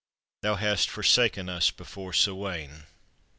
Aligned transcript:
Thou 0.41 0.55
hast 0.55 0.89
forsaken 0.89 1.47
us 1.47 1.69
before 1.69 2.11
Sawaine. 2.11 2.87